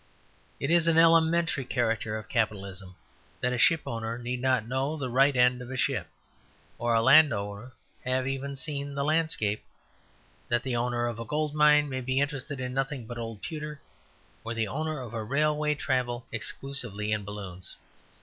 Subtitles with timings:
[0.59, 2.95] It is an elementary character of Capitalism
[3.39, 6.07] that a shipowner need not know the right end of a ship,
[6.79, 9.63] or a landowner have even seen the landscape,
[10.49, 13.79] that the owner of a goldmine may be interested in nothing but old pewter,
[14.43, 17.75] or the owner of a railway travel exclusively in balloons.